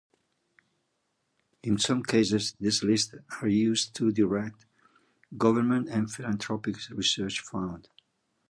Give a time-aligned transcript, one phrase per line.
[1.61, 4.65] In some cases these lists are used to direct
[5.37, 7.87] government or philanthropic research funds.